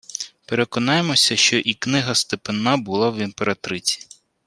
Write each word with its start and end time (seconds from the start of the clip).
Переконаймося, 0.45 1.35
що 1.35 1.57
і 1.57 1.73
«Книга 1.73 2.15
степенна…» 2.15 2.77
була 2.77 3.09
в 3.09 3.17
імператриці: 3.17 4.07